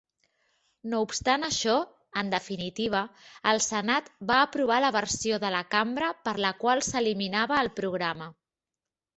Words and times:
No 0.93 0.99
obstant 1.07 1.43
això, 1.47 1.75
en 2.21 2.31
definitiva, 2.31 3.01
el 3.53 3.61
Senat 3.65 4.09
va 4.31 4.39
aprovar 4.47 4.81
la 4.87 4.91
versió 4.97 5.41
de 5.45 5.53
la 5.57 5.63
cambra 5.77 6.11
per 6.29 6.37
la 6.47 6.55
qual 6.65 6.83
s'eliminava 6.89 7.61
el 7.67 7.75
programa. 7.83 8.33